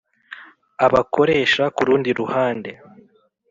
abakoresha 0.85 1.63
ku 1.75 1.81
rundi 1.87 2.09
ruhande 2.19 2.71